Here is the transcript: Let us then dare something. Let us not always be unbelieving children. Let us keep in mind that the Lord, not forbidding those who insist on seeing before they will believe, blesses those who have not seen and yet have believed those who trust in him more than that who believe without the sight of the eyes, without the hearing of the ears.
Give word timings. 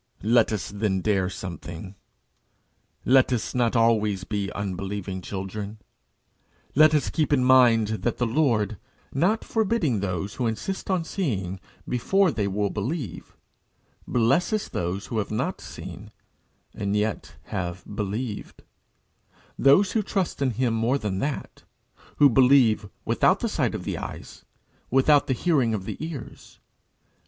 Let 0.23 0.51
us 0.51 0.71
then 0.71 1.01
dare 1.01 1.29
something. 1.29 1.93
Let 3.05 3.31
us 3.31 3.53
not 3.53 3.75
always 3.75 4.23
be 4.23 4.51
unbelieving 4.53 5.21
children. 5.21 5.77
Let 6.73 6.95
us 6.95 7.11
keep 7.11 7.31
in 7.31 7.43
mind 7.43 7.89
that 7.89 8.17
the 8.17 8.25
Lord, 8.25 8.79
not 9.13 9.43
forbidding 9.45 9.99
those 9.99 10.33
who 10.33 10.47
insist 10.47 10.89
on 10.89 11.03
seeing 11.03 11.59
before 11.87 12.31
they 12.31 12.47
will 12.47 12.71
believe, 12.71 13.35
blesses 14.07 14.69
those 14.69 15.05
who 15.05 15.19
have 15.19 15.29
not 15.29 15.61
seen 15.61 16.09
and 16.73 16.95
yet 16.95 17.35
have 17.43 17.83
believed 17.85 18.63
those 19.55 19.91
who 19.91 20.01
trust 20.01 20.41
in 20.41 20.49
him 20.57 20.73
more 20.73 20.97
than 20.97 21.19
that 21.19 21.61
who 22.15 22.27
believe 22.27 22.89
without 23.05 23.39
the 23.39 23.47
sight 23.47 23.75
of 23.75 23.83
the 23.83 23.99
eyes, 23.99 24.45
without 24.89 25.27
the 25.27 25.33
hearing 25.33 25.75
of 25.75 25.85
the 25.85 25.97
ears. 26.03 26.59